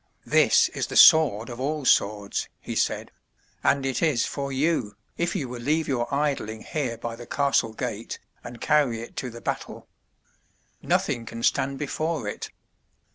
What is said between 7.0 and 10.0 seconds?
the castle gate, and carry it to the battle.